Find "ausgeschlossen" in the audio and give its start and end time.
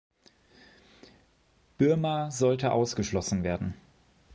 2.71-3.43